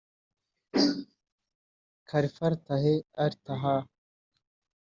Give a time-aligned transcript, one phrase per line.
[2.07, 3.81] khalleefah Saleh Al Taher